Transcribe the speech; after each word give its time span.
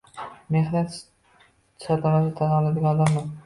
va 0.03 0.23
mehnat 0.55 0.95
shartnomasini 0.95 2.37
tan 2.41 2.59
oladigan 2.61 2.93
odamman. 2.97 3.35